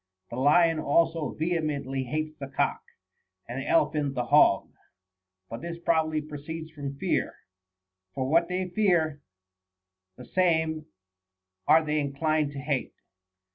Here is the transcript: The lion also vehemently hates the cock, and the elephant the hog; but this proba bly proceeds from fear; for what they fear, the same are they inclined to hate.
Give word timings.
The 0.31 0.35
lion 0.35 0.79
also 0.79 1.35
vehemently 1.35 2.05
hates 2.05 2.35
the 2.39 2.47
cock, 2.47 2.81
and 3.47 3.59
the 3.61 3.67
elephant 3.67 4.15
the 4.15 4.25
hog; 4.25 4.71
but 5.47 5.61
this 5.61 5.77
proba 5.77 6.09
bly 6.09 6.21
proceeds 6.27 6.71
from 6.71 6.97
fear; 6.97 7.35
for 8.15 8.27
what 8.27 8.47
they 8.47 8.67
fear, 8.69 9.21
the 10.17 10.25
same 10.25 10.87
are 11.67 11.85
they 11.85 11.99
inclined 11.99 12.51
to 12.53 12.59
hate. 12.59 12.95